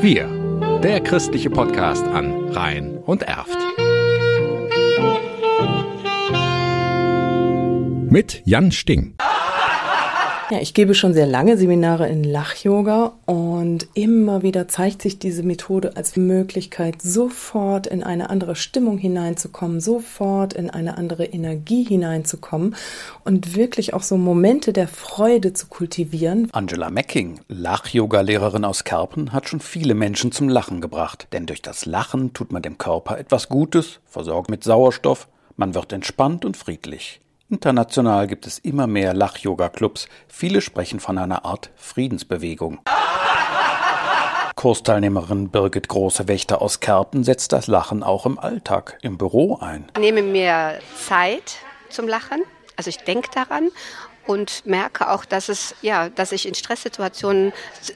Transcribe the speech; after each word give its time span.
Wir, 0.00 0.28
der 0.80 1.00
christliche 1.00 1.50
Podcast 1.50 2.06
an 2.06 2.50
Rhein 2.50 2.98
und 2.98 3.24
Erft. 3.24 3.58
Mit 8.08 8.42
Jan 8.44 8.70
Sting. 8.70 9.16
Ja, 10.50 10.60
ich 10.60 10.72
gebe 10.72 10.94
schon 10.94 11.12
sehr 11.12 11.26
lange 11.26 11.58
Seminare 11.58 12.08
in 12.08 12.24
Lach-Yoga 12.24 13.12
und 13.26 13.86
immer 13.92 14.42
wieder 14.42 14.66
zeigt 14.66 15.02
sich 15.02 15.18
diese 15.18 15.42
Methode 15.42 15.94
als 15.98 16.16
Möglichkeit, 16.16 17.02
sofort 17.02 17.86
in 17.86 18.02
eine 18.02 18.30
andere 18.30 18.56
Stimmung 18.56 18.96
hineinzukommen, 18.96 19.82
sofort 19.82 20.54
in 20.54 20.70
eine 20.70 20.96
andere 20.96 21.26
Energie 21.26 21.84
hineinzukommen 21.84 22.76
und 23.24 23.56
wirklich 23.56 23.92
auch 23.92 24.02
so 24.02 24.16
Momente 24.16 24.72
der 24.72 24.88
Freude 24.88 25.52
zu 25.52 25.66
kultivieren. 25.66 26.48
Angela 26.52 26.88
Mecking, 26.88 27.40
Lach-Yoga-Lehrerin 27.48 28.64
aus 28.64 28.84
Kerpen, 28.84 29.34
hat 29.34 29.50
schon 29.50 29.60
viele 29.60 29.94
Menschen 29.94 30.32
zum 30.32 30.48
Lachen 30.48 30.80
gebracht. 30.80 31.28
Denn 31.32 31.44
durch 31.44 31.60
das 31.60 31.84
Lachen 31.84 32.32
tut 32.32 32.52
man 32.52 32.62
dem 32.62 32.78
Körper 32.78 33.18
etwas 33.18 33.50
Gutes, 33.50 34.00
versorgt 34.06 34.48
mit 34.48 34.64
Sauerstoff, 34.64 35.28
man 35.56 35.74
wird 35.74 35.92
entspannt 35.92 36.46
und 36.46 36.56
friedlich. 36.56 37.20
International 37.50 38.26
gibt 38.26 38.46
es 38.46 38.58
immer 38.58 38.86
mehr 38.86 39.14
Lach-Yoga-Clubs. 39.14 40.06
Viele 40.28 40.60
sprechen 40.60 41.00
von 41.00 41.16
einer 41.16 41.46
Art 41.46 41.70
Friedensbewegung. 41.76 42.80
Kursteilnehmerin 44.54 45.48
Birgit 45.48 45.88
Große-Wächter 45.88 46.60
aus 46.60 46.80
Kerpen 46.80 47.24
setzt 47.24 47.52
das 47.52 47.66
Lachen 47.66 48.02
auch 48.02 48.26
im 48.26 48.38
Alltag, 48.38 48.98
im 49.00 49.16
Büro 49.16 49.56
ein. 49.60 49.86
Ich 49.94 50.00
nehme 50.00 50.22
mir 50.22 50.78
Zeit 50.94 51.56
zum 51.88 52.06
Lachen. 52.06 52.42
Also 52.76 52.90
ich 52.90 52.98
denke 52.98 53.30
daran 53.32 53.70
und 54.28 54.64
merke 54.66 55.10
auch, 55.10 55.24
dass 55.24 55.48
es 55.48 55.74
ja, 55.80 56.10
dass 56.10 56.32
ich 56.32 56.46
in 56.46 56.54
Stresssituationen 56.54 57.52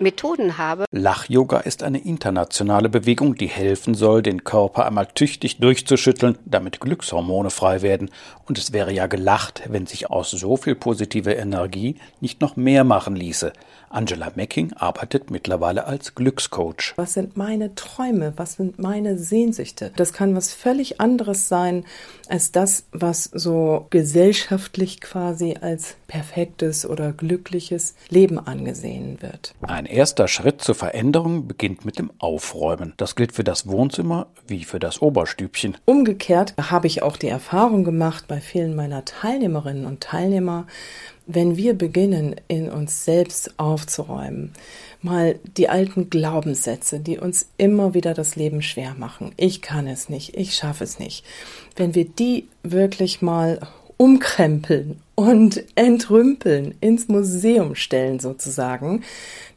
Methoden 0.00 0.58
habe. 0.58 0.84
Lach-Yoga 0.90 1.60
ist 1.60 1.84
eine 1.84 1.98
internationale 1.98 2.88
Bewegung, 2.88 3.36
die 3.36 3.46
helfen 3.46 3.94
soll, 3.94 4.22
den 4.22 4.42
Körper 4.42 4.86
einmal 4.86 5.06
tüchtig 5.06 5.58
durchzuschütteln, 5.58 6.36
damit 6.44 6.80
Glückshormone 6.80 7.50
frei 7.50 7.80
werden. 7.82 8.10
Und 8.46 8.58
es 8.58 8.72
wäre 8.72 8.92
ja 8.92 9.06
gelacht, 9.06 9.62
wenn 9.68 9.86
sich 9.86 10.10
aus 10.10 10.32
so 10.32 10.56
viel 10.56 10.74
positiver 10.74 11.36
Energie 11.36 11.96
nicht 12.20 12.40
noch 12.40 12.56
mehr 12.56 12.84
machen 12.84 13.14
ließe. 13.14 13.52
Angela 13.88 14.32
Mecking 14.34 14.72
arbeitet 14.74 15.30
mittlerweile 15.30 15.86
als 15.86 16.14
Glückscoach. 16.14 16.94
Was 16.96 17.14
sind 17.14 17.36
meine 17.36 17.74
Träume? 17.74 18.32
Was 18.36 18.54
sind 18.54 18.78
meine 18.78 19.16
Sehnsüchte? 19.16 19.92
Das 19.96 20.12
kann 20.12 20.34
was 20.34 20.52
völlig 20.52 21.00
anderes 21.00 21.48
sein 21.48 21.84
als 22.28 22.52
das, 22.52 22.86
was 22.92 23.24
so 23.24 23.86
gesellschaftlich 23.90 25.00
quasi 25.00 25.56
als 25.60 25.96
perfektes 26.16 26.86
oder 26.86 27.12
glückliches 27.12 27.94
Leben 28.08 28.38
angesehen 28.38 29.20
wird. 29.20 29.54
Ein 29.60 29.84
erster 29.84 30.28
Schritt 30.28 30.62
zur 30.62 30.74
Veränderung 30.74 31.46
beginnt 31.46 31.84
mit 31.84 31.98
dem 31.98 32.10
Aufräumen. 32.18 32.94
Das 32.96 33.16
gilt 33.16 33.32
für 33.32 33.44
das 33.44 33.66
Wohnzimmer 33.68 34.28
wie 34.48 34.64
für 34.64 34.78
das 34.78 35.02
Oberstübchen. 35.02 35.76
Umgekehrt 35.84 36.54
habe 36.58 36.86
ich 36.86 37.02
auch 37.02 37.18
die 37.18 37.28
Erfahrung 37.28 37.84
gemacht 37.84 38.24
bei 38.28 38.40
vielen 38.40 38.74
meiner 38.74 39.04
Teilnehmerinnen 39.04 39.84
und 39.84 40.00
Teilnehmer, 40.00 40.66
wenn 41.26 41.58
wir 41.58 41.74
beginnen, 41.74 42.36
in 42.48 42.70
uns 42.70 43.04
selbst 43.04 43.58
aufzuräumen, 43.58 44.52
mal 45.02 45.38
die 45.58 45.68
alten 45.68 46.08
Glaubenssätze, 46.08 46.98
die 46.98 47.18
uns 47.18 47.48
immer 47.58 47.92
wieder 47.92 48.14
das 48.14 48.36
Leben 48.36 48.62
schwer 48.62 48.94
machen. 48.94 49.32
Ich 49.36 49.60
kann 49.60 49.86
es 49.86 50.08
nicht, 50.08 50.34
ich 50.34 50.54
schaffe 50.54 50.84
es 50.84 50.98
nicht. 50.98 51.26
Wenn 51.74 51.94
wir 51.94 52.06
die 52.06 52.48
wirklich 52.62 53.20
mal 53.20 53.60
umkrempeln 53.98 55.02
und 55.16 55.64
entrümpeln, 55.74 56.76
ins 56.80 57.08
Museum 57.08 57.74
stellen 57.74 58.20
sozusagen, 58.20 59.02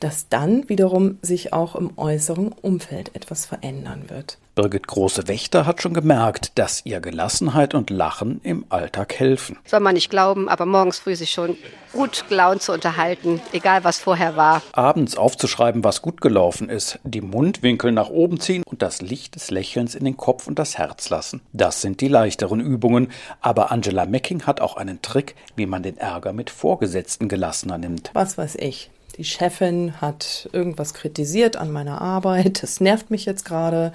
dass 0.00 0.28
dann 0.28 0.68
wiederum 0.68 1.18
sich 1.20 1.52
auch 1.52 1.74
im 1.74 1.90
äußeren 1.96 2.52
Umfeld 2.52 3.14
etwas 3.14 3.44
verändern 3.44 4.04
wird. 4.08 4.38
Birgit 4.58 4.88
Große-Wächter 4.88 5.66
hat 5.66 5.82
schon 5.82 5.94
gemerkt, 5.94 6.58
dass 6.58 6.84
ihr 6.84 7.00
Gelassenheit 7.00 7.74
und 7.74 7.90
Lachen 7.90 8.40
im 8.42 8.64
Alltag 8.70 9.14
helfen. 9.14 9.56
Soll 9.64 9.78
man 9.78 9.94
nicht 9.94 10.10
glauben, 10.10 10.48
aber 10.48 10.66
morgens 10.66 10.98
früh 10.98 11.14
sich 11.14 11.30
schon 11.30 11.56
gut 11.92 12.24
gelaunt 12.28 12.62
zu 12.62 12.72
unterhalten, 12.72 13.40
egal 13.52 13.84
was 13.84 14.00
vorher 14.00 14.36
war. 14.36 14.62
Abends 14.72 15.16
aufzuschreiben, 15.16 15.84
was 15.84 16.02
gut 16.02 16.20
gelaufen 16.20 16.70
ist, 16.70 16.98
die 17.04 17.20
Mundwinkel 17.20 17.92
nach 17.92 18.10
oben 18.10 18.40
ziehen 18.40 18.64
und 18.66 18.82
das 18.82 19.00
Licht 19.00 19.36
des 19.36 19.52
Lächelns 19.52 19.94
in 19.94 20.04
den 20.04 20.16
Kopf 20.16 20.48
und 20.48 20.58
das 20.58 20.76
Herz 20.76 21.08
lassen. 21.08 21.40
Das 21.52 21.80
sind 21.80 22.00
die 22.00 22.08
leichteren 22.08 22.58
Übungen, 22.58 23.12
aber 23.40 23.70
Angela 23.70 24.06
Mecking 24.06 24.42
hat 24.42 24.60
auch 24.60 24.76
einen 24.76 25.02
Trick, 25.02 25.36
wie 25.56 25.66
man 25.66 25.82
den 25.82 25.98
Ärger 25.98 26.32
mit 26.32 26.50
Vorgesetzten 26.50 27.28
gelassener 27.28 27.78
nimmt. 27.78 28.10
Was 28.14 28.38
weiß 28.38 28.56
ich. 28.56 28.90
Die 29.16 29.24
Chefin 29.24 30.00
hat 30.00 30.48
irgendwas 30.52 30.94
kritisiert 30.94 31.56
an 31.56 31.72
meiner 31.72 32.00
Arbeit. 32.00 32.62
Das 32.62 32.80
nervt 32.80 33.10
mich 33.10 33.24
jetzt 33.24 33.44
gerade. 33.44 33.92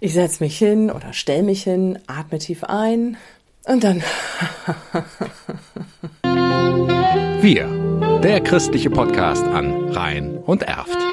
Ich 0.00 0.14
setze 0.14 0.44
mich 0.44 0.56
hin 0.56 0.90
oder 0.92 1.12
stell 1.12 1.42
mich 1.42 1.64
hin, 1.64 1.98
atme 2.06 2.38
tief 2.38 2.62
ein 2.62 3.16
und 3.64 3.82
dann. 3.82 4.02
Wir, 7.42 8.20
der 8.22 8.40
christliche 8.40 8.90
Podcast 8.90 9.44
an 9.44 9.90
Rhein 9.90 10.38
und 10.38 10.62
Erft. 10.62 11.07